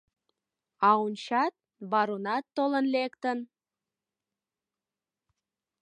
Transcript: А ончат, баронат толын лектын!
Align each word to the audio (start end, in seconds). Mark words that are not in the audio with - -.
А 0.87 0.89
ончат, 1.05 1.53
баронат 1.91 2.45
толын 2.55 2.85
лектын! 2.95 3.39